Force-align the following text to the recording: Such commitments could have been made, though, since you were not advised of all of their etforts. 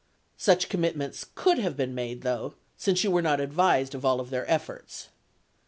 Such 0.39 0.67
commitments 0.67 1.27
could 1.35 1.59
have 1.59 1.77
been 1.77 1.93
made, 1.93 2.23
though, 2.23 2.55
since 2.75 3.03
you 3.03 3.11
were 3.11 3.21
not 3.21 3.39
advised 3.39 3.93
of 3.93 4.03
all 4.03 4.19
of 4.19 4.31
their 4.31 4.47
etforts. 4.49 5.09